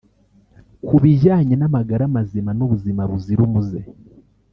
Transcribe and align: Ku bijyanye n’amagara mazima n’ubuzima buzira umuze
Ku 0.85 0.95
bijyanye 1.03 1.55
n’amagara 1.57 2.03
mazima 2.15 2.51
n’ubuzima 2.57 3.01
buzira 3.09 3.41
umuze 3.47 3.79